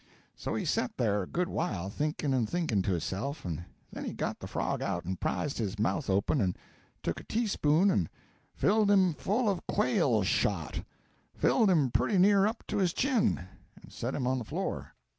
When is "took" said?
7.03-7.19